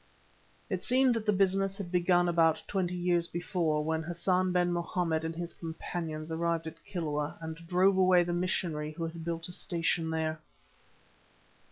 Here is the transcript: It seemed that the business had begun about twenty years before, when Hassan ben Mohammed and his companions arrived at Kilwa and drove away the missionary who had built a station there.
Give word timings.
It 0.67 0.83
seemed 0.83 1.13
that 1.13 1.27
the 1.27 1.31
business 1.31 1.77
had 1.77 1.91
begun 1.91 2.27
about 2.27 2.63
twenty 2.67 2.95
years 2.95 3.27
before, 3.27 3.83
when 3.83 4.01
Hassan 4.01 4.51
ben 4.51 4.73
Mohammed 4.73 5.23
and 5.23 5.35
his 5.35 5.53
companions 5.53 6.31
arrived 6.31 6.65
at 6.65 6.83
Kilwa 6.83 7.37
and 7.39 7.55
drove 7.67 7.97
away 7.97 8.23
the 8.23 8.33
missionary 8.33 8.93
who 8.93 9.03
had 9.05 9.23
built 9.23 9.47
a 9.47 9.51
station 9.51 10.09
there. 10.09 10.39